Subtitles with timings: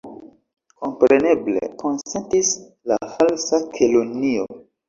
[0.79, 2.51] "Kompreneble," konsentis
[2.93, 4.51] la Falsa Kelonio.